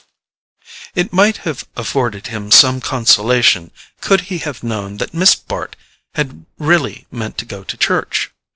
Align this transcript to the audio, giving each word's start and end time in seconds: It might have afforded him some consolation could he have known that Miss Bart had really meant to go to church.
It 0.95 1.13
might 1.13 1.37
have 1.45 1.67
afforded 1.75 2.25
him 2.25 2.49
some 2.49 2.81
consolation 2.81 3.69
could 3.99 4.21
he 4.21 4.39
have 4.39 4.63
known 4.63 4.97
that 4.97 5.13
Miss 5.13 5.35
Bart 5.35 5.75
had 6.15 6.43
really 6.57 7.05
meant 7.11 7.37
to 7.37 7.45
go 7.45 7.63
to 7.63 7.77
church. 7.77 8.31